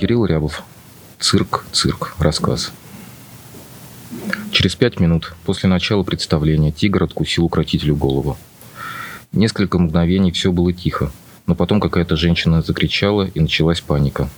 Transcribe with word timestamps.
Кирилл 0.00 0.24
Рябов. 0.24 0.62
Цирк, 1.18 1.66
цирк. 1.72 2.14
Рассказ. 2.18 2.72
Через 4.50 4.74
пять 4.74 4.98
минут 4.98 5.34
после 5.44 5.68
начала 5.68 6.02
представления 6.04 6.72
тигр 6.72 7.02
откусил 7.02 7.44
укротителю 7.44 7.96
голову. 7.96 8.38
Несколько 9.32 9.78
мгновений 9.78 10.32
все 10.32 10.52
было 10.52 10.72
тихо, 10.72 11.12
но 11.46 11.54
потом 11.54 11.80
какая-то 11.80 12.16
женщина 12.16 12.62
закричала, 12.62 13.26
и 13.26 13.40
началась 13.40 13.82
паника. 13.82 14.30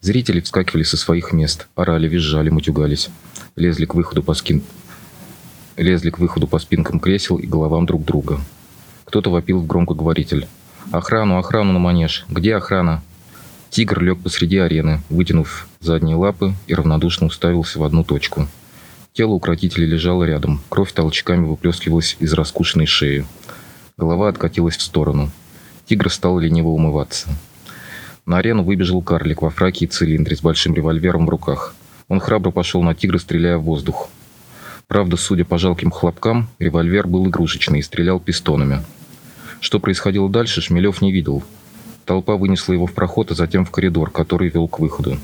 Зрители 0.00 0.40
вскакивали 0.40 0.82
со 0.82 0.96
своих 0.96 1.32
мест, 1.32 1.68
орали, 1.76 2.08
визжали, 2.08 2.48
мутюгались, 2.50 3.08
лезли 3.54 3.84
к 3.84 3.94
выходу 3.94 4.24
по 4.24 4.34
скин... 4.34 4.64
лезли 5.76 6.10
к 6.10 6.18
выходу 6.18 6.48
по 6.48 6.58
спинкам 6.58 6.98
кресел 6.98 7.36
и 7.36 7.46
головам 7.46 7.86
друг 7.86 8.04
друга. 8.04 8.40
Кто-то 9.04 9.30
вопил 9.30 9.60
в 9.60 9.66
громкоговоритель. 9.68 10.48
«Охрану, 10.90 11.38
охрану 11.38 11.72
на 11.72 11.78
манеж! 11.78 12.26
Где 12.28 12.56
охрана?» 12.56 13.00
Тигр 13.72 14.02
лег 14.02 14.18
посреди 14.18 14.58
арены, 14.58 15.00
вытянув 15.08 15.66
задние 15.80 16.14
лапы 16.14 16.52
и 16.66 16.74
равнодушно 16.74 17.28
уставился 17.28 17.78
в 17.78 17.84
одну 17.84 18.04
точку. 18.04 18.46
Тело 19.14 19.30
укротителя 19.30 19.86
лежало 19.86 20.24
рядом, 20.24 20.60
кровь 20.68 20.92
толчками 20.92 21.46
выплескивалась 21.46 22.18
из 22.20 22.34
раскушенной 22.34 22.84
шеи. 22.84 23.24
Голова 23.96 24.28
откатилась 24.28 24.76
в 24.76 24.82
сторону. 24.82 25.30
Тигр 25.86 26.10
стал 26.10 26.38
лениво 26.38 26.68
умываться. 26.68 27.30
На 28.26 28.36
арену 28.36 28.62
выбежал 28.62 29.00
карлик 29.00 29.40
во 29.40 29.48
фраке 29.48 29.86
и 29.86 29.88
цилиндре 29.88 30.36
с 30.36 30.42
большим 30.42 30.74
револьвером 30.74 31.24
в 31.24 31.30
руках. 31.30 31.74
Он 32.08 32.20
храбро 32.20 32.50
пошел 32.50 32.82
на 32.82 32.94
тигра, 32.94 33.16
стреляя 33.16 33.56
в 33.56 33.62
воздух. 33.62 34.10
Правда, 34.86 35.16
судя 35.16 35.46
по 35.46 35.56
жалким 35.56 35.90
хлопкам, 35.90 36.50
револьвер 36.58 37.06
был 37.06 37.26
игрушечный 37.26 37.78
и 37.78 37.82
стрелял 37.82 38.20
пистонами. 38.20 38.82
Что 39.60 39.80
происходило 39.80 40.28
дальше, 40.28 40.60
Шмелев 40.60 41.00
не 41.00 41.10
видел– 41.10 41.42
Толпа 42.12 42.36
вынесла 42.36 42.74
его 42.74 42.84
в 42.84 42.92
проход, 42.92 43.30
а 43.30 43.34
затем 43.34 43.64
в 43.64 43.70
коридор, 43.70 44.10
который 44.10 44.50
вел 44.50 44.68
к 44.68 44.80
выходу. 44.80 45.16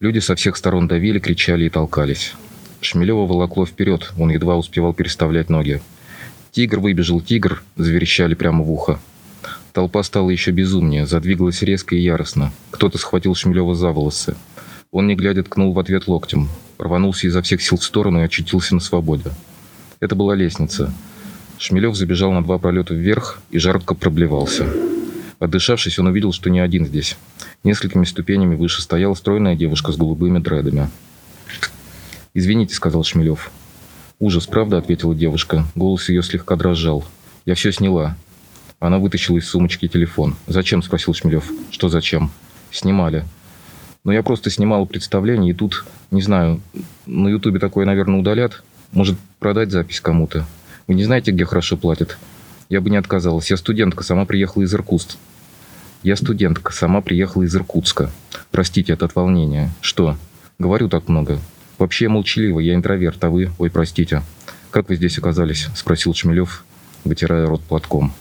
Люди 0.00 0.18
со 0.18 0.34
всех 0.34 0.56
сторон 0.56 0.88
давили, 0.88 1.20
кричали 1.20 1.66
и 1.66 1.68
толкались. 1.68 2.32
Шмелева 2.80 3.24
волокло 3.24 3.64
вперед, 3.64 4.12
он 4.18 4.30
едва 4.30 4.56
успевал 4.56 4.92
переставлять 4.94 5.50
ноги. 5.50 5.80
«Тигр 6.50 6.80
выбежал, 6.80 7.20
тигр!»– 7.20 7.62
заверещали 7.76 8.34
прямо 8.34 8.64
в 8.64 8.72
ухо. 8.72 8.98
Толпа 9.72 10.02
стала 10.02 10.30
еще 10.30 10.50
безумнее, 10.50 11.06
задвигалась 11.06 11.62
резко 11.62 11.94
и 11.94 12.00
яростно. 12.00 12.52
Кто-то 12.72 12.98
схватил 12.98 13.36
Шмелева 13.36 13.76
за 13.76 13.90
волосы. 13.90 14.34
Он, 14.90 15.06
не 15.06 15.14
глядя, 15.14 15.44
ткнул 15.44 15.74
в 15.74 15.78
ответ 15.78 16.08
локтем. 16.08 16.48
Рванулся 16.76 17.28
изо 17.28 17.40
всех 17.40 17.62
сил 17.62 17.78
в 17.78 17.84
сторону 17.84 18.18
и 18.18 18.24
очутился 18.24 18.74
на 18.74 18.80
свободе. 18.80 19.30
Это 20.00 20.16
была 20.16 20.34
лестница– 20.34 20.92
Шмелев 21.58 21.96
забежал 21.96 22.32
на 22.32 22.42
два 22.42 22.58
пролета 22.58 22.94
вверх 22.94 23.40
и 23.50 23.58
жарко 23.58 23.94
проблевался. 23.94 24.66
Отдышавшись, 25.40 25.98
он 25.98 26.06
увидел, 26.06 26.32
что 26.32 26.50
не 26.50 26.60
один 26.60 26.86
здесь. 26.86 27.16
Несколькими 27.64 28.04
ступенями 28.04 28.54
выше 28.54 28.80
стояла 28.80 29.14
стройная 29.14 29.56
девушка 29.56 29.92
с 29.92 29.96
голубыми 29.96 30.38
дредами. 30.38 30.88
«Извините»,— 32.34 32.74
сказал 32.76 33.02
Шмелев. 33.04 33.50
«Ужас, 34.20 34.46
правда?»— 34.46 34.78
ответила 34.78 35.14
девушка. 35.14 35.64
Голос 35.74 36.08
ее 36.08 36.22
слегка 36.22 36.56
дрожал. 36.56 37.04
«Я 37.44 37.54
все 37.54 37.72
сняла». 37.72 38.16
Она 38.80 38.98
вытащила 38.98 39.38
из 39.38 39.48
сумочки 39.48 39.88
телефон. 39.88 40.36
«Зачем?»— 40.46 40.82
спросил 40.84 41.14
Шмелев. 41.14 41.50
«Что 41.70 41.88
зачем?» 41.88 42.30
«Снимали». 42.70 43.24
«Но 44.04 44.12
я 44.12 44.22
просто 44.22 44.50
снимала 44.50 44.84
представление, 44.84 45.50
и 45.50 45.54
тут, 45.54 45.84
не 46.12 46.22
знаю, 46.22 46.60
на 47.06 47.28
Ютубе 47.28 47.58
такое, 47.58 47.86
наверное, 47.86 48.20
удалят. 48.20 48.62
Может, 48.92 49.18
продать 49.40 49.72
запись 49.72 50.00
кому-то. 50.00 50.46
Вы 50.88 50.94
не 50.94 51.04
знаете, 51.04 51.32
где 51.32 51.44
хорошо 51.44 51.76
платят? 51.76 52.16
Я 52.70 52.80
бы 52.80 52.88
не 52.88 52.96
отказалась. 52.96 53.50
Я 53.50 53.58
студентка, 53.58 54.02
сама 54.02 54.24
приехала 54.24 54.62
из 54.62 54.74
Иркутска. 54.74 55.18
Я 56.02 56.16
студентка, 56.16 56.72
сама 56.72 57.02
приехала 57.02 57.42
из 57.42 57.54
Иркутска. 57.54 58.10
Простите, 58.50 58.94
это 58.94 59.04
от 59.04 59.14
волнения. 59.14 59.70
Что? 59.82 60.16
Говорю 60.58 60.88
так 60.88 61.08
много. 61.08 61.40
Вообще 61.76 62.06
я 62.06 62.10
молчалива, 62.10 62.58
я 62.58 62.74
интроверт, 62.74 63.22
а 63.22 63.28
вы... 63.28 63.50
Ой, 63.58 63.70
простите. 63.70 64.22
Как 64.70 64.88
вы 64.88 64.96
здесь 64.96 65.18
оказались? 65.18 65.68
Спросил 65.76 66.14
Шмелев, 66.14 66.64
вытирая 67.04 67.46
рот 67.46 67.60
платком. 67.62 68.14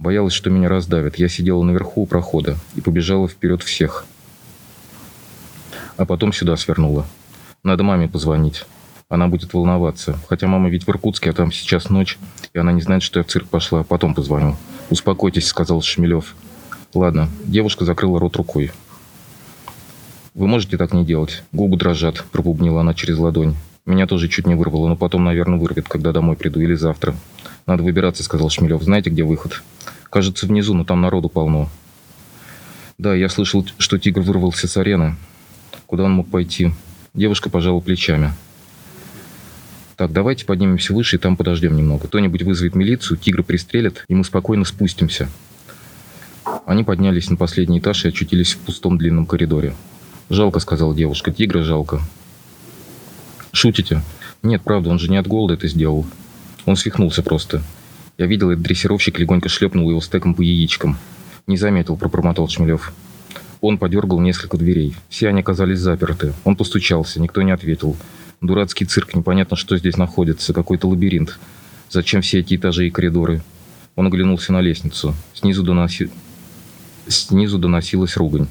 Боялась, 0.00 0.32
что 0.32 0.50
меня 0.50 0.68
раздавят. 0.68 1.16
Я 1.16 1.28
сидела 1.28 1.62
наверху 1.62 2.02
у 2.02 2.06
прохода 2.06 2.56
и 2.74 2.80
побежала 2.80 3.28
вперед 3.28 3.62
всех. 3.62 4.06
А 5.96 6.04
потом 6.04 6.32
сюда 6.32 6.56
свернула. 6.56 7.06
Надо 7.62 7.84
маме 7.84 8.08
позвонить 8.08 8.64
она 9.08 9.28
будет 9.28 9.54
волноваться. 9.54 10.18
Хотя 10.28 10.46
мама 10.46 10.68
ведь 10.68 10.86
в 10.86 10.90
Иркутске, 10.90 11.30
а 11.30 11.32
там 11.32 11.50
сейчас 11.50 11.88
ночь, 11.88 12.18
и 12.52 12.58
она 12.58 12.72
не 12.72 12.82
знает, 12.82 13.02
что 13.02 13.20
я 13.20 13.24
в 13.24 13.28
цирк 13.28 13.48
пошла. 13.48 13.82
Потом 13.82 14.14
позвоню. 14.14 14.56
«Успокойтесь»,— 14.90 15.46
сказал 15.48 15.82
Шмелев. 15.82 16.36
«Ладно». 16.94 17.28
Девушка 17.44 17.84
закрыла 17.84 18.20
рот 18.20 18.36
рукой. 18.36 18.70
«Вы 20.34 20.46
можете 20.46 20.76
так 20.76 20.92
не 20.92 21.04
делать? 21.04 21.42
Губы 21.52 21.76
дрожат»,— 21.76 22.24
пробубнила 22.32 22.82
она 22.82 22.94
через 22.94 23.18
ладонь. 23.18 23.56
«Меня 23.86 24.06
тоже 24.06 24.28
чуть 24.28 24.46
не 24.46 24.54
вырвало, 24.54 24.88
но 24.88 24.96
потом, 24.96 25.24
наверное, 25.24 25.58
вырвет, 25.58 25.88
когда 25.88 26.12
домой 26.12 26.36
приду 26.36 26.60
или 26.60 26.74
завтра». 26.74 27.14
«Надо 27.66 27.82
выбираться»,— 27.82 28.22
сказал 28.24 28.50
Шмелев. 28.50 28.82
«Знаете, 28.82 29.10
где 29.10 29.24
выход?» 29.24 29.62
«Кажется, 30.10 30.46
внизу, 30.46 30.74
но 30.74 30.84
там 30.84 31.00
народу 31.00 31.28
полно». 31.28 31.68
«Да, 32.98 33.14
я 33.14 33.28
слышал, 33.28 33.66
что 33.78 33.98
тигр 33.98 34.20
вырвался 34.20 34.68
с 34.68 34.76
арены. 34.76 35.16
Куда 35.86 36.04
он 36.04 36.12
мог 36.12 36.28
пойти?» 36.28 36.72
Девушка 37.14 37.50
пожала 37.50 37.80
плечами. 37.80 38.32
Так, 39.98 40.12
давайте 40.12 40.46
поднимемся 40.46 40.94
выше 40.94 41.16
и 41.16 41.18
там 41.18 41.36
подождем 41.36 41.76
немного. 41.76 42.06
Кто-нибудь 42.06 42.44
вызовет 42.44 42.76
милицию, 42.76 43.18
тигра 43.18 43.42
пристрелят, 43.42 44.04
и 44.08 44.14
мы 44.14 44.22
спокойно 44.22 44.64
спустимся. 44.64 45.28
Они 46.66 46.84
поднялись 46.84 47.28
на 47.30 47.36
последний 47.36 47.80
этаж 47.80 48.04
и 48.04 48.08
очутились 48.08 48.52
в 48.52 48.58
пустом 48.58 48.96
длинном 48.96 49.26
коридоре. 49.26 49.74
«Жалко»,— 50.30 50.60
сказала 50.60 50.94
девушка,— 50.94 51.32
«тигра 51.32 51.64
жалко». 51.64 52.00
«Шутите?» 53.50 54.00
«Нет, 54.44 54.62
правда, 54.62 54.90
он 54.90 55.00
же 55.00 55.10
не 55.10 55.16
от 55.16 55.26
голода 55.26 55.54
это 55.54 55.66
сделал. 55.66 56.06
Он 56.64 56.76
свихнулся 56.76 57.24
просто. 57.24 57.60
Я 58.18 58.26
видел, 58.26 58.50
этот 58.50 58.62
дрессировщик 58.62 59.18
легонько 59.18 59.48
шлепнул 59.48 59.90
его 59.90 60.00
стеком 60.00 60.36
по 60.36 60.42
яичкам. 60.42 60.96
Не 61.48 61.56
заметил, 61.56 61.96
пробормотал 61.96 62.46
Шмелев. 62.46 62.92
Он 63.60 63.78
подергал 63.78 64.20
несколько 64.20 64.58
дверей. 64.58 64.94
Все 65.08 65.26
они 65.26 65.40
оказались 65.40 65.80
заперты. 65.80 66.34
Он 66.44 66.54
постучался, 66.54 67.20
никто 67.20 67.42
не 67.42 67.50
ответил. 67.50 67.96
Дурацкий 68.40 68.84
цирк, 68.84 69.14
непонятно, 69.14 69.56
что 69.56 69.76
здесь 69.76 69.96
находится, 69.96 70.52
какой-то 70.52 70.88
лабиринт. 70.88 71.38
Зачем 71.90 72.22
все 72.22 72.40
эти 72.40 72.56
этажи 72.56 72.86
и 72.86 72.90
коридоры? 72.90 73.42
Он 73.96 74.06
оглянулся 74.06 74.52
на 74.52 74.60
лестницу. 74.60 75.14
Снизу, 75.34 75.64
доноси... 75.64 76.10
Снизу 77.08 77.58
доносилась 77.58 78.16
ругань. 78.16 78.46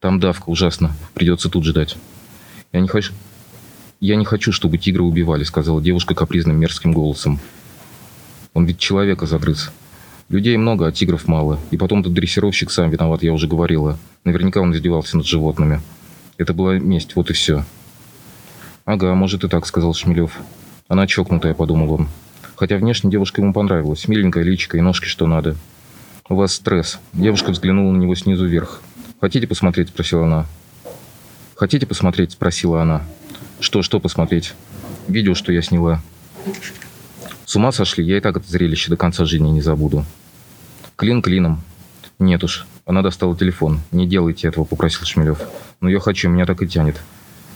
Там 0.00 0.20
давка, 0.20 0.50
ужасно. 0.50 0.94
Придется 1.14 1.48
тут 1.48 1.64
ждать. 1.64 1.96
Я 2.72 2.80
не 2.80 2.88
хочу... 2.88 3.12
«Я 4.02 4.16
не 4.16 4.24
хочу, 4.24 4.50
чтобы 4.50 4.78
тигра 4.78 5.02
убивали»,— 5.02 5.42
сказала 5.44 5.82
девушка 5.82 6.14
капризным 6.14 6.58
мерзким 6.58 6.92
голосом. 6.92 7.38
«Он 8.54 8.64
ведь 8.64 8.78
человека 8.78 9.26
загрыз. 9.26 9.70
Людей 10.30 10.56
много, 10.56 10.86
а 10.86 10.92
тигров 10.92 11.28
мало. 11.28 11.60
И 11.70 11.76
потом 11.76 12.02
тот 12.02 12.14
дрессировщик 12.14 12.70
сам 12.70 12.88
виноват, 12.88 13.22
я 13.22 13.34
уже 13.34 13.46
говорила. 13.46 13.98
Наверняка 14.24 14.62
он 14.62 14.72
издевался 14.72 15.18
над 15.18 15.26
животными. 15.26 15.82
Это 16.38 16.54
была 16.54 16.78
месть, 16.78 17.14
вот 17.14 17.28
и 17.28 17.34
все». 17.34 17.66
«Ага, 18.84 19.14
может 19.14 19.44
и 19.44 19.48
так»,— 19.48 19.66
сказал 19.66 19.94
Шмелев. 19.94 20.38
«Она 20.88 21.06
чокнутая»,— 21.06 21.54
подумал 21.54 21.92
он. 21.92 22.08
Хотя 22.56 22.76
внешне 22.76 23.10
девушка 23.10 23.40
ему 23.40 23.52
понравилась. 23.52 24.08
Миленькая 24.08 24.44
личико 24.44 24.76
и 24.76 24.80
ножки 24.80 25.06
что 25.06 25.26
надо. 25.26 25.56
«У 26.28 26.34
вас 26.34 26.54
стресс». 26.54 26.98
Девушка 27.12 27.50
взглянула 27.50 27.92
на 27.92 27.98
него 27.98 28.14
снизу 28.14 28.46
вверх. 28.46 28.82
«Хотите 29.20 29.46
посмотреть?»— 29.46 29.88
спросила 29.90 30.24
она. 30.24 30.46
«Хотите 31.56 31.86
посмотреть?»— 31.86 32.32
спросила 32.32 32.82
она. 32.82 33.02
«Что, 33.60 33.82
что 33.82 34.00
посмотреть?» 34.00 34.54
«Видео, 35.08 35.34
что 35.34 35.52
я 35.52 35.60
сняла». 35.62 36.00
«С 37.44 37.56
ума 37.56 37.72
сошли? 37.72 38.04
Я 38.04 38.18
и 38.18 38.20
так 38.20 38.36
это 38.36 38.48
зрелище 38.48 38.90
до 38.90 38.96
конца 38.96 39.24
жизни 39.24 39.50
не 39.50 39.60
забуду». 39.60 40.04
«Клин 40.96 41.20
клином». 41.20 41.62
«Нет 42.18 42.44
уж». 42.44 42.66
Она 42.86 43.02
достала 43.02 43.36
телефон. 43.36 43.80
«Не 43.90 44.06
делайте 44.06 44.48
этого»,— 44.48 44.64
попросил 44.66 45.04
Шмелев. 45.04 45.40
«Но 45.80 45.88
я 45.88 46.00
хочу, 46.00 46.28
меня 46.28 46.46
так 46.46 46.62
и 46.62 46.68
тянет». 46.68 47.00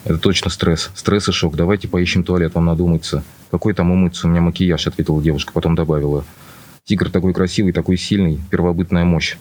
Это 0.04 0.18
точно 0.18 0.50
стресс. 0.50 0.90
Стресс 0.94 1.28
и 1.28 1.32
шок. 1.32 1.56
Давайте 1.56 1.88
поищем 1.88 2.24
туалет, 2.24 2.54
вам 2.54 2.66
надо 2.66 2.82
умыться. 2.82 3.24
Какой 3.50 3.72
там 3.72 3.90
умыться? 3.90 4.26
У 4.26 4.30
меня 4.30 4.42
макияж, 4.42 4.86
ответила 4.86 5.22
девушка, 5.22 5.52
потом 5.52 5.74
добавила. 5.74 6.24
Тигр 6.84 7.10
такой 7.10 7.32
красивый, 7.32 7.72
такой 7.72 7.96
сильный, 7.96 8.38
первобытная 8.50 9.04
мощь. 9.04 9.36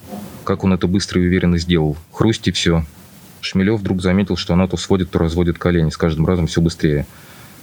Как 0.45 0.63
он 0.63 0.71
это 0.71 0.87
быстро 0.87 1.21
и 1.21 1.25
уверенно 1.25 1.57
сделал. 1.57 1.97
Хрусть 2.13 2.47
и 2.47 2.51
все. 2.51 2.85
Шмелев 3.41 3.81
вдруг 3.81 4.01
заметил, 4.01 4.37
что 4.37 4.53
она 4.53 4.67
то 4.67 4.77
сводит, 4.77 5.11
то 5.11 5.19
разводит 5.19 5.57
колени. 5.57 5.89
С 5.89 5.97
каждым 5.97 6.25
разом 6.25 6.47
все 6.47 6.61
быстрее. 6.61 7.05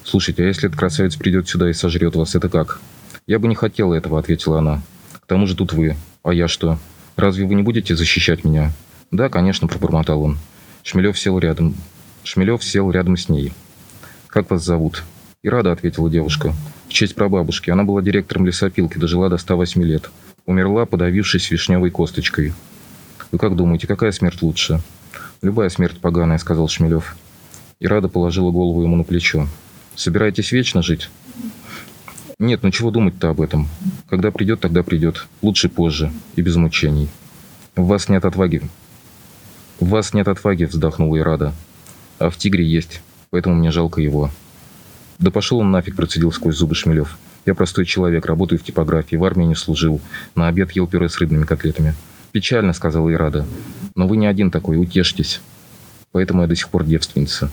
«Слушайте, 0.05 0.43
а 0.43 0.47
если 0.47 0.69
этот 0.69 0.79
красавец 0.79 1.17
придет 1.17 1.49
сюда 1.49 1.71
и 1.71 1.73
сожрет 1.73 2.17
вас, 2.17 2.35
это 2.35 2.49
как?» 2.49 2.81
«Я 3.27 3.39
бы 3.39 3.49
не 3.49 3.55
хотела 3.55 3.95
этого»,— 3.95 4.19
ответила 4.21 4.59
она. 4.59 4.83
«К 5.13 5.27
тому 5.27 5.47
же 5.47 5.55
тут 5.55 5.73
вы. 5.73 5.97
А 6.23 6.33
я 6.33 6.49
что? 6.49 6.79
Разве 7.17 7.47
вы 7.47 7.55
не 7.55 7.63
будете 7.63 7.97
защищать 7.97 8.45
меня?» 8.45 8.73
«Да, 9.11 9.29
конечно»,— 9.29 9.69
пробормотал 9.69 10.23
он. 10.23 10.39
Шмелев 10.83 11.19
сел 11.19 11.39
рядом. 11.39 11.75
Шмелев 12.25 12.65
сел 12.65 12.91
рядом 12.91 13.17
с 13.17 13.29
ней. 13.29 13.53
«Как 14.29 14.51
вас 14.51 14.65
зовут?» 14.65 15.05
«Ирада»,— 15.43 15.73
ответила 15.73 16.11
девушка. 16.11 16.53
«В 16.89 16.93
честь 16.93 17.15
прабабушки. 17.15 17.71
Она 17.71 17.85
была 17.85 18.03
директором 18.03 18.47
лесопилки, 18.47 18.99
дожила 18.99 19.29
до 19.29 19.39
108 19.39 19.83
лет. 19.83 20.11
Умерла, 20.47 20.87
подавившись 20.87 21.51
вишневой 21.51 21.91
косточкой». 21.91 22.53
Вы 23.33 23.39
как 23.39 23.55
думаете, 23.55 23.87
какая 23.87 24.11
смерть 24.11 24.43
лучше? 24.43 24.81
Любая 25.41 25.69
смерть 25.69 26.01
поганая, 26.01 26.39
сказал 26.39 26.69
Шмелев. 26.69 27.17
И 27.79 27.87
Рада 27.87 28.09
положила 28.09 28.51
голову 28.51 28.83
ему 28.83 28.97
на 28.97 29.05
плечо. 29.05 29.47
Собираетесь 29.95 30.51
вечно 30.51 30.83
жить? 30.83 31.11
Нет, 32.39 32.63
ну 32.63 32.71
чего 32.71 32.91
думать-то 32.91 33.31
об 33.31 33.41
этом? 33.41 33.69
Когда 34.09 34.33
придет, 34.33 34.61
тогда 34.61 34.83
придет. 34.83 35.27
Лучше 35.43 35.69
позже 35.69 36.11
и 36.35 36.43
без 36.43 36.57
мучений. 36.57 37.09
В 37.77 37.87
вас 37.87 38.09
нет 38.09 38.25
отваги. 38.25 38.63
В 39.79 39.89
вас 39.89 40.13
нет 40.13 40.27
отваги, 40.27 40.65
вздохнула 40.65 41.19
Ирада. 41.19 41.55
А 42.21 42.29
в 42.29 42.37
тигре 42.37 42.65
есть, 42.65 43.01
поэтому 43.31 43.55
мне 43.55 43.71
жалко 43.71 44.03
его. 44.03 44.31
Да 45.19 45.31
пошел 45.31 45.59
он 45.59 45.71
нафиг, 45.71 45.97
процедил 45.97 46.31
сквозь 46.31 46.57
зубы 46.57 46.75
Шмелев. 46.75 47.17
Я 47.47 47.55
простой 47.55 47.87
человек, 47.87 48.27
работаю 48.27 48.59
в 48.59 48.63
типографии, 48.63 49.17
в 49.17 49.25
армии 49.25 49.47
не 49.47 49.55
служил. 49.55 50.03
На 50.35 50.47
обед 50.47 50.73
ел 50.73 50.87
пюре 50.87 51.09
с 51.09 51.19
рыбными 51.19 51.45
котлетами. 51.45 51.95
Печально, 52.33 52.75
сказала 52.75 53.11
Ирада. 53.11 53.47
Но 53.97 54.07
вы 54.07 54.19
не 54.19 54.27
один 54.27 54.51
такой, 54.51 54.79
утешьтесь. 54.79 55.41
Поэтому 56.13 56.43
я 56.43 56.47
до 56.47 56.55
сих 56.55 56.69
пор 56.69 56.85
девственница. 56.85 57.51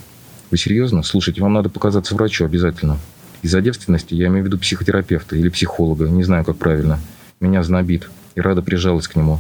Вы 0.52 0.58
серьезно? 0.58 1.02
Слушайте, 1.02 1.42
вам 1.42 1.54
надо 1.54 1.70
показаться 1.70 2.14
врачу 2.14 2.44
обязательно. 2.44 2.98
Из-за 3.44 3.62
девственности 3.62 4.16
я 4.16 4.28
имею 4.28 4.44
в 4.44 4.48
виду 4.48 4.60
психотерапевта 4.60 5.38
или 5.38 5.48
психолога, 5.48 6.10
не 6.10 6.24
знаю, 6.24 6.44
как 6.44 6.58
правильно. 6.58 7.00
Меня 7.40 7.64
знобит. 7.64 8.10
Ирада 8.36 8.62
прижалась 8.62 9.08
к 9.08 9.16
нему. 9.16 9.40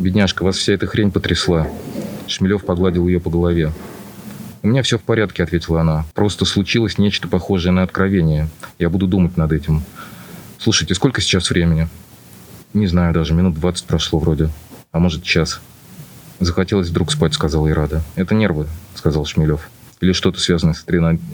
«Бедняжка, 0.00 0.42
вас 0.42 0.56
вся 0.56 0.72
эта 0.72 0.86
хрень 0.86 1.12
потрясла». 1.12 1.68
Шмелев 2.26 2.64
погладил 2.64 3.06
ее 3.06 3.20
по 3.20 3.28
голове. 3.28 3.70
«У 4.62 4.68
меня 4.68 4.82
все 4.82 4.98
в 4.98 5.02
порядке»,— 5.02 5.42
ответила 5.44 5.80
она. 5.80 6.04
«Просто 6.14 6.44
случилось 6.44 6.98
нечто 6.98 7.28
похожее 7.28 7.72
на 7.72 7.82
откровение. 7.82 8.48
Я 8.78 8.90
буду 8.90 9.06
думать 9.06 9.36
над 9.36 9.52
этим. 9.52 9.82
Слушайте, 10.58 10.94
сколько 10.94 11.20
сейчас 11.22 11.48
времени?» 11.50 11.88
«Не 12.74 12.86
знаю 12.86 13.14
даже, 13.14 13.32
минут 13.34 13.54
двадцать 13.54 13.86
прошло 13.86 14.18
вроде. 14.18 14.50
А 14.92 14.98
может, 14.98 15.22
час». 15.22 15.60
«Захотелось 16.40 16.88
вдруг 16.88 17.10
спать»,— 17.10 17.32
сказала 17.34 17.68
Ирада. 17.70 18.02
«Это 18.16 18.34
нервы»,— 18.34 18.66
сказал 18.94 19.24
Шмелев. 19.24 19.70
«Или 20.00 20.12
что-то 20.12 20.40
связанное 20.40 20.74
с 20.74 20.82
адреналином. 20.82 21.24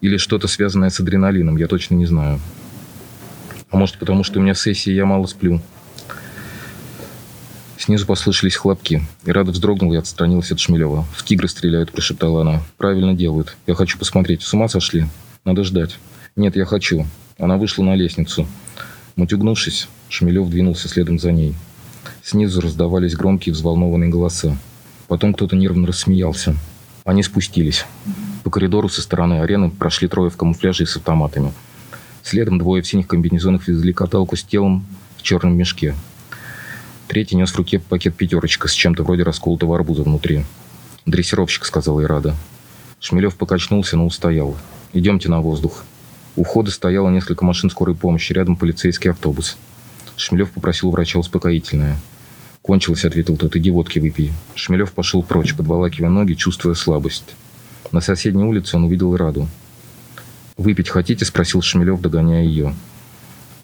Или 0.00 0.16
что-то 0.18 0.46
связанное 0.46 0.90
с 0.90 1.00
адреналином, 1.00 1.56
я 1.56 1.66
точно 1.66 1.94
не 1.94 2.06
знаю. 2.06 2.38
А 3.70 3.76
может, 3.76 3.98
потому 3.98 4.24
что 4.24 4.38
у 4.40 4.42
меня 4.42 4.54
сессия, 4.54 4.94
я 4.94 5.06
мало 5.06 5.26
сплю». 5.26 5.62
Снизу 7.84 8.06
послышались 8.06 8.56
хлопки. 8.56 9.02
И 9.26 9.30
Рада 9.30 9.50
вздрогнула 9.50 9.92
и 9.92 9.98
отстранилась 9.98 10.50
от 10.50 10.58
Шмелева. 10.58 11.04
«В 11.14 11.22
тигры 11.22 11.48
стреляют»,– 11.48 11.92
прошептала 11.92 12.40
она. 12.40 12.62
«Правильно 12.78 13.12
делают. 13.12 13.58
Я 13.66 13.74
хочу 13.74 13.98
посмотреть. 13.98 14.40
С 14.40 14.54
ума 14.54 14.68
сошли? 14.68 15.04
Надо 15.44 15.64
ждать». 15.64 15.98
«Нет, 16.34 16.56
я 16.56 16.64
хочу». 16.64 17.04
Она 17.38 17.58
вышла 17.58 17.82
на 17.82 17.94
лестницу. 17.94 18.46
Мутюгнувшись, 19.16 19.88
Шмелев 20.08 20.48
двинулся 20.48 20.88
следом 20.88 21.18
за 21.18 21.30
ней. 21.30 21.54
Снизу 22.22 22.62
раздавались 22.62 23.16
громкие 23.16 23.52
взволнованные 23.52 24.08
голоса. 24.08 24.56
Потом 25.06 25.34
кто-то 25.34 25.54
нервно 25.54 25.86
рассмеялся. 25.86 26.56
Они 27.04 27.22
спустились. 27.22 27.84
По 28.44 28.50
коридору 28.50 28.88
со 28.88 29.02
стороны 29.02 29.40
арены 29.40 29.68
прошли 29.68 30.08
трое 30.08 30.30
в 30.30 30.38
камуфляже 30.38 30.84
и 30.84 30.86
с 30.86 30.96
автоматами. 30.96 31.52
Следом 32.22 32.56
двое 32.56 32.82
в 32.82 32.86
синих 32.86 33.08
комбинезонах 33.08 33.68
везли 33.68 33.92
каталку 33.92 34.36
с 34.36 34.42
телом 34.42 34.86
в 35.18 35.22
черном 35.22 35.54
мешке. 35.54 35.94
Третий 37.08 37.36
нес 37.36 37.50
в 37.50 37.56
руке 37.56 37.78
пакет 37.78 38.14
«пятерочка» 38.14 38.68
с 38.68 38.72
чем-то 38.72 39.04
вроде 39.04 39.22
расколотого 39.22 39.76
арбуза 39.76 40.02
внутри. 40.02 40.44
«Дрессировщик»,— 41.06 41.64
сказала 41.66 42.02
Ирада. 42.02 42.34
Шмелев 42.98 43.36
покачнулся, 43.36 43.96
но 43.96 44.06
устоял. 44.06 44.56
«Идемте 44.92 45.28
на 45.28 45.40
воздух». 45.40 45.84
У 46.36 46.44
входа 46.44 46.70
стояло 46.70 47.10
несколько 47.10 47.44
машин 47.44 47.70
скорой 47.70 47.94
помощи, 47.94 48.32
рядом 48.32 48.56
полицейский 48.56 49.10
автобус. 49.10 49.56
Шмелев 50.16 50.50
попросил 50.50 50.90
врача 50.90 51.18
успокоительное. 51.18 51.98
«Кончилось»,— 52.62 53.04
ответил 53.06 53.36
тот,— 53.36 53.54
«иди 53.56 53.70
водки 53.70 53.98
выпей». 53.98 54.32
Шмелев 54.54 54.92
пошел 54.92 55.22
прочь, 55.22 55.54
подволакивая 55.54 56.08
ноги, 56.08 56.32
чувствуя 56.32 56.74
слабость. 56.74 57.36
На 57.92 58.00
соседней 58.00 58.44
улице 58.44 58.76
он 58.76 58.84
увидел 58.84 59.14
Ираду. 59.14 59.46
«Выпить 60.56 60.88
хотите?»— 60.88 61.24
спросил 61.26 61.60
Шмелев, 61.60 62.00
догоняя 62.00 62.42
ее. 62.42 62.74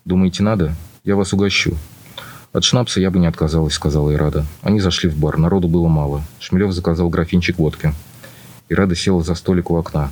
«Думаете, 0.04 0.42
надо? 0.42 0.76
Я 1.04 1.16
вас 1.16 1.32
угощу». 1.32 1.76
«От 2.52 2.64
шнапса 2.64 3.00
я 3.00 3.10
бы 3.10 3.20
не 3.20 3.28
отказалась»,— 3.28 3.74
сказала 3.74 4.12
Ирада. 4.12 4.44
Они 4.62 4.80
зашли 4.80 5.08
в 5.08 5.16
бар. 5.16 5.38
Народу 5.38 5.68
было 5.68 5.86
мало. 5.86 6.24
Шмелев 6.40 6.72
заказал 6.72 7.08
графинчик 7.08 7.58
водки. 7.58 7.92
Ирада 8.68 8.96
села 8.96 9.22
за 9.22 9.36
столик 9.36 9.70
у 9.70 9.76
окна. 9.76 10.10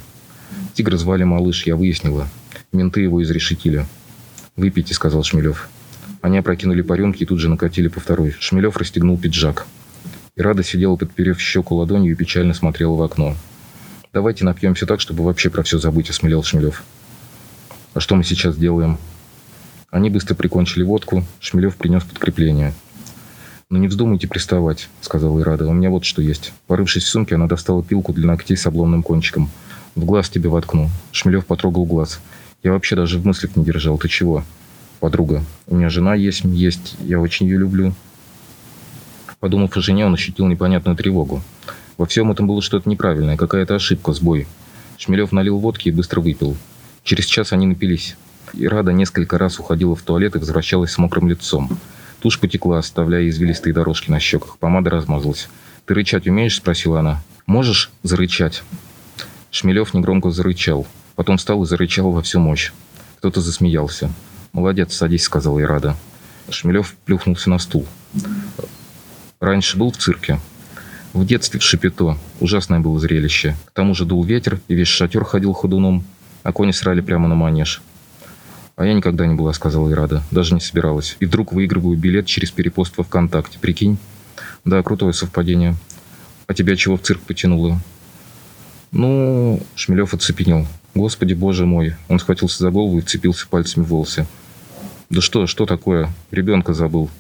Тигра 0.74 0.96
звали 0.96 1.24
Малыш, 1.24 1.66
я 1.66 1.74
выяснила. 1.74 2.28
Менты 2.72 3.00
его 3.00 3.20
изрешетили. 3.22 3.86
«Выпейте»,— 4.54 4.94
сказал 4.94 5.24
Шмелев. 5.24 5.68
Они 6.20 6.38
опрокинули 6.38 6.82
по 6.82 6.94
рюмке 6.94 7.24
и 7.24 7.26
тут 7.26 7.40
же 7.40 7.48
накатили 7.48 7.88
по 7.88 7.98
второй. 7.98 8.34
Шмелев 8.38 8.76
расстегнул 8.76 9.18
пиджак. 9.18 9.66
Ирада 10.36 10.62
сидела, 10.62 10.94
подперев 10.94 11.40
щеку 11.40 11.74
ладонью 11.74 12.12
и 12.12 12.14
печально 12.14 12.54
смотрела 12.54 12.94
в 12.94 13.02
окно. 13.02 13.34
«Давайте 14.12 14.44
напьемся 14.44 14.86
так, 14.86 15.00
чтобы 15.00 15.24
вообще 15.24 15.50
про 15.50 15.64
все 15.64 15.78
забыть»,— 15.78 16.08
осмелел 16.10 16.44
Шмелев. 16.44 16.84
«А 17.94 18.00
что 18.00 18.14
мы 18.14 18.22
сейчас 18.22 18.56
делаем?» 18.56 18.98
Они 19.90 20.10
быстро 20.10 20.34
прикончили 20.34 20.82
водку, 20.82 21.24
Шмелев 21.40 21.76
принес 21.76 22.04
подкрепление. 22.04 22.74
«Ну 23.70 23.78
не 23.78 23.88
вздумайте 23.88 24.28
приставать»,— 24.28 24.88
сказала 25.00 25.40
Ирада. 25.40 25.66
«У 25.66 25.72
меня 25.72 25.88
вот 25.88 26.04
что 26.04 26.20
есть». 26.20 26.52
Порывшись 26.66 27.04
в 27.04 27.08
сумке, 27.08 27.36
она 27.36 27.46
достала 27.46 27.82
пилку 27.82 28.12
для 28.12 28.26
ногтей 28.26 28.56
с 28.56 28.66
обломным 28.66 29.02
кончиком. 29.02 29.50
«В 29.94 30.04
глаз 30.04 30.28
тебе 30.28 30.50
воткну». 30.50 30.90
Шмелев 31.12 31.46
потрогал 31.46 31.86
глаз. 31.86 32.20
«Я 32.62 32.72
вообще 32.72 32.96
даже 32.96 33.18
в 33.18 33.26
мыслях 33.26 33.56
не 33.56 33.64
держал. 33.64 33.96
Ты 33.98 34.08
чего?» 34.08 34.44
«Подруга. 35.00 35.42
У 35.66 35.76
меня 35.76 35.88
жена 35.88 36.14
есть, 36.14 36.44
есть. 36.44 36.96
Я 37.00 37.20
очень 37.20 37.46
ее 37.46 37.58
люблю». 37.58 37.94
Подумав 39.40 39.76
о 39.76 39.80
жене, 39.80 40.04
он 40.06 40.14
ощутил 40.14 40.46
непонятную 40.48 40.96
тревогу. 40.96 41.42
Во 41.96 42.06
всем 42.06 42.30
этом 42.30 42.46
было 42.46 42.60
что-то 42.60 42.88
неправильное, 42.88 43.36
какая-то 43.36 43.76
ошибка, 43.76 44.12
сбой. 44.12 44.46
Шмелев 44.98 45.32
налил 45.32 45.58
водки 45.58 45.88
и 45.88 45.92
быстро 45.92 46.20
выпил. 46.20 46.56
Через 47.04 47.24
час 47.24 47.52
они 47.52 47.66
напились. 47.66 48.16
И 48.54 48.66
Рада 48.66 48.92
несколько 48.92 49.38
раз 49.38 49.58
уходила 49.58 49.94
в 49.94 50.02
туалет 50.02 50.36
и 50.36 50.38
возвращалась 50.38 50.92
с 50.92 50.98
мокрым 50.98 51.28
лицом. 51.28 51.78
Тушь 52.20 52.40
потекла, 52.40 52.78
оставляя 52.78 53.28
извилистые 53.28 53.72
дорожки 53.72 54.10
на 54.10 54.20
щеках. 54.20 54.58
Помада 54.58 54.90
размазалась. 54.90 55.48
«Ты 55.86 55.94
рычать 55.94 56.26
умеешь?»– 56.26 56.56
спросила 56.58 57.00
она. 57.00 57.22
«Можешь 57.46 57.90
зарычать?» 58.02 58.62
Шмелев 59.50 59.94
негромко 59.94 60.30
зарычал. 60.30 60.86
Потом 61.14 61.36
встал 61.36 61.62
и 61.62 61.66
зарычал 61.66 62.10
во 62.10 62.22
всю 62.22 62.40
мощь. 62.40 62.72
Кто-то 63.18 63.40
засмеялся. 63.40 64.10
«Молодец, 64.52 64.94
садись»,– 64.94 65.22
сказала 65.24 65.60
Ирада. 65.60 65.96
Шмелев 66.50 66.94
плюхнулся 67.04 67.50
на 67.50 67.58
стул. 67.58 67.86
«Раньше 69.40 69.76
был 69.76 69.92
в 69.92 69.96
цирке?» 69.96 70.38
В 71.14 71.24
детстве 71.24 71.58
в 71.58 71.62
Шапито. 71.62 72.18
Ужасное 72.38 72.80
было 72.80 72.98
зрелище. 72.98 73.56
К 73.64 73.70
тому 73.72 73.94
же 73.94 74.04
дул 74.04 74.22
ветер, 74.22 74.60
и 74.68 74.74
весь 74.74 74.88
шатер 74.88 75.24
ходил 75.24 75.52
ходуном, 75.52 76.04
а 76.42 76.52
кони 76.52 76.70
срали 76.70 77.00
прямо 77.00 77.28
на 77.28 77.34
манеж. 77.34 77.82
«А 78.78 78.86
я 78.86 78.94
никогда 78.94 79.26
не 79.26 79.34
была»,— 79.34 79.52
сказала 79.54 79.90
Ирада. 79.90 80.22
«Даже 80.30 80.54
не 80.54 80.60
собиралась. 80.60 81.16
И 81.18 81.26
вдруг 81.26 81.52
выигрываю 81.52 81.98
билет 81.98 82.26
через 82.26 82.52
перепост 82.52 82.96
во 82.96 83.02
ВКонтакте. 83.02 83.58
Прикинь?» 83.58 83.98
«Да, 84.64 84.80
крутое 84.84 85.12
совпадение. 85.12 85.74
А 86.46 86.54
тебя 86.54 86.76
чего 86.76 86.96
в 86.96 87.02
цирк 87.02 87.20
потянуло?» 87.22 87.80
«Ну...»— 88.92 89.60
Шмелев 89.74 90.14
оцепенел. 90.14 90.64
«Господи, 90.94 91.34
боже 91.34 91.66
мой!» 91.66 91.96
Он 92.06 92.20
схватился 92.20 92.62
за 92.62 92.70
голову 92.70 92.98
и 92.98 93.00
вцепился 93.00 93.48
пальцами 93.48 93.82
в 93.82 93.88
волосы. 93.88 94.28
«Да 95.10 95.20
что, 95.20 95.48
что 95.48 95.66
такое? 95.66 96.08
Ребенка 96.30 96.72
забыл». 96.72 97.10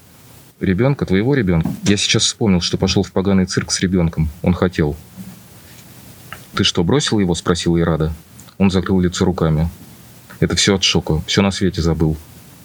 «Ребенка? 0.60 1.06
Твоего 1.06 1.34
ребенка?» 1.34 1.68
Я 1.82 1.96
сейчас 1.96 2.22
вспомнил, 2.22 2.60
что 2.60 2.78
пошел 2.78 3.02
в 3.02 3.10
поганый 3.10 3.46
цирк 3.46 3.72
с 3.72 3.80
ребенком. 3.80 4.28
Он 4.42 4.54
хотел. 4.54 4.94
«Ты 6.54 6.62
что, 6.62 6.84
бросил 6.84 7.18
его?»— 7.18 7.34
спросила 7.34 7.80
Ирада. 7.80 8.12
Он 8.58 8.70
закрыл 8.70 9.00
лицо 9.00 9.24
руками. 9.24 9.68
Это 10.40 10.54
все 10.54 10.76
от 10.76 10.84
шока. 10.84 11.20
Все 11.26 11.42
на 11.42 11.50
свете 11.50 11.82
забыл. 11.82 12.16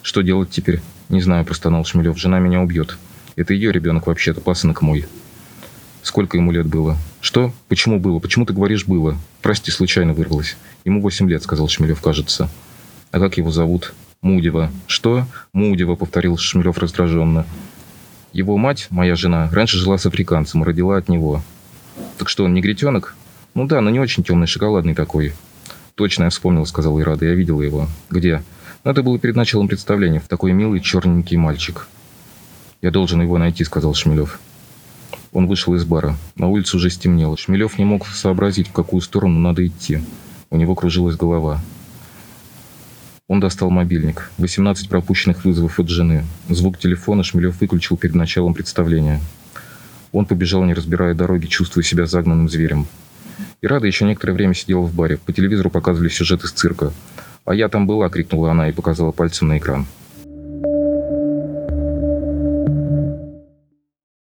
Что 0.01 0.21
делать 0.21 0.51
теперь? 0.51 0.81
Не 1.09 1.21
знаю, 1.21 1.45
простонал 1.45 1.85
Шмелев. 1.85 2.17
Жена 2.17 2.39
меня 2.39 2.61
убьет. 2.61 2.97
Это 3.35 3.53
ее 3.53 3.71
ребенок 3.71 4.07
вообще-то, 4.07 4.41
пасынок 4.41 4.81
мой. 4.81 5.05
Сколько 6.03 6.37
ему 6.37 6.51
лет 6.51 6.67
было? 6.67 6.97
Что? 7.21 7.53
Почему 7.69 7.99
было? 7.99 8.19
Почему 8.19 8.45
ты 8.45 8.53
говоришь 8.53 8.85
«было»? 8.85 9.17
Прости, 9.41 9.71
случайно 9.71 10.13
вырвалось. 10.13 10.57
Ему 10.83 11.01
восемь 11.01 11.29
лет, 11.29 11.41
сказал 11.41 11.69
Шмелев, 11.69 12.01
кажется. 12.01 12.49
А 13.11 13.19
как 13.19 13.37
его 13.37 13.51
зовут? 13.51 13.93
Мудева. 14.21 14.69
Что? 14.85 15.25
Мудева, 15.53 15.95
повторил 15.95 16.37
Шмелев 16.37 16.77
раздраженно. 16.77 17.45
Его 18.33 18.57
мать, 18.57 18.87
моя 18.89 19.15
жена, 19.15 19.49
раньше 19.51 19.77
жила 19.77 19.97
с 19.97 20.05
африканцем, 20.05 20.63
родила 20.63 20.97
от 20.97 21.07
него. 21.07 21.41
Так 22.17 22.27
что, 22.27 22.43
он 22.43 22.53
негритенок? 22.53 23.15
Ну 23.53 23.65
да, 23.65 23.79
но 23.79 23.89
не 23.89 23.99
очень 23.99 24.23
темный, 24.23 24.47
шоколадный 24.47 24.95
такой. 24.95 25.33
«Точно, 25.95 26.23
я 26.23 26.29
вспомнил»,— 26.29 26.65
сказал 26.67 26.99
Ирада. 26.99 27.25
«Я 27.25 27.33
видела 27.33 27.61
его». 27.61 27.87
«Где?» 28.09 28.43
«Ну, 28.83 28.91
это 28.91 29.03
было 29.03 29.19
перед 29.19 29.35
началом 29.35 29.67
представления. 29.67 30.21
Такой 30.27 30.51
милый 30.51 30.79
черненький 30.79 31.37
мальчик». 31.37 31.87
«Я 32.81 32.91
должен 32.91 33.21
его 33.21 33.37
найти»,— 33.37 33.63
сказал 33.65 33.93
Шмелев. 33.93 34.39
Он 35.31 35.47
вышел 35.47 35.73
из 35.75 35.85
бара. 35.85 36.17
На 36.35 36.47
улице 36.47 36.77
уже 36.77 36.89
стемнело. 36.89 37.37
Шмелев 37.37 37.77
не 37.77 37.85
мог 37.85 38.07
сообразить, 38.07 38.67
в 38.67 38.73
какую 38.73 39.01
сторону 39.01 39.39
надо 39.39 39.65
идти. 39.65 39.99
У 40.49 40.57
него 40.57 40.75
кружилась 40.75 41.15
голова. 41.15 41.61
Он 43.27 43.39
достал 43.39 43.69
мобильник. 43.69 44.31
18 44.37 44.89
пропущенных 44.89 45.45
вызовов 45.45 45.79
от 45.79 45.89
жены. 45.89 46.25
Звук 46.49 46.77
телефона 46.77 47.23
Шмелев 47.23 47.61
выключил 47.61 47.97
перед 47.97 48.15
началом 48.15 48.53
представления. 48.53 49.21
Он 50.11 50.25
побежал, 50.25 50.63
не 50.65 50.73
разбирая 50.73 51.15
дороги, 51.15 51.47
чувствуя 51.47 51.83
себя 51.83 52.05
загнанным 52.05 52.49
зверем. 52.49 52.85
И 53.61 53.67
Рада 53.67 53.87
еще 53.87 54.05
некоторое 54.05 54.33
время 54.33 54.53
сидела 54.53 54.81
в 54.81 54.93
баре. 54.93 55.17
По 55.17 55.31
телевизору 55.31 55.69
показывали 55.69 56.09
сюжет 56.09 56.43
из 56.43 56.51
цирка. 56.51 56.91
«А 57.45 57.53
я 57.53 57.69
там 57.69 57.87
была!»— 57.87 58.09
крикнула 58.09 58.51
она 58.51 58.69
и 58.69 58.71
показала 58.71 59.11
пальцем 59.11 59.49
на 59.49 59.57
экран. 59.57 59.85